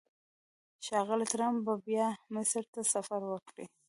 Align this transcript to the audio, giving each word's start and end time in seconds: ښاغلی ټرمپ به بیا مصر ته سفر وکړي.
ښاغلی 0.85 1.25
ټرمپ 1.31 1.57
به 1.65 1.73
بیا 1.85 2.07
مصر 2.33 2.63
ته 2.73 2.79
سفر 2.93 3.21
وکړي. 3.27 3.65